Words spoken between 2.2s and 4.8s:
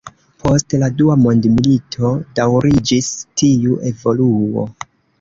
daŭriĝis tiu evoluo.